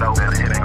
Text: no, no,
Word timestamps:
no, 0.00 0.12
no, 0.12 0.57